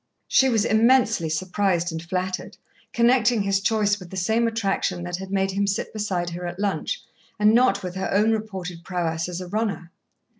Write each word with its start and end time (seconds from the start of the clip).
She 0.27 0.49
was 0.49 0.65
immensely 0.65 1.29
surprised 1.29 1.91
and 1.91 2.01
flattered, 2.01 2.57
connecting 2.91 3.43
his 3.43 3.61
choice 3.61 3.99
with 3.99 4.09
the 4.09 4.17
same 4.17 4.47
attraction 4.47 5.03
that 5.03 5.17
had 5.17 5.29
made 5.29 5.51
him 5.51 5.67
sit 5.67 5.93
beside 5.93 6.31
her 6.31 6.47
at 6.47 6.59
lunch, 6.59 7.03
and 7.37 7.53
not 7.53 7.83
with 7.83 7.93
her 7.93 8.11
own 8.11 8.31
reported 8.31 8.83
prowess 8.83 9.29
as 9.29 9.41
a 9.41 9.47
runner. 9.47 9.91